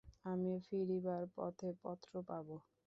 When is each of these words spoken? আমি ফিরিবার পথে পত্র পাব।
আমি 0.25 0.53
ফিরিবার 0.65 1.23
পথে 1.35 1.69
পত্র 1.81 2.11
পাব। 2.27 2.47